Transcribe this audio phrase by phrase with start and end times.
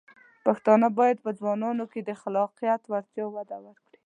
[0.45, 3.97] پښتانه بايد په ځوانانو کې د خلاقیت وړتیاوې وده ورکړي.